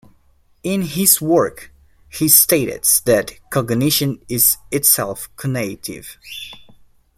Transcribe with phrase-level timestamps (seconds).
[0.63, 1.71] In his work,
[2.09, 6.17] he states that cognition is itself conative.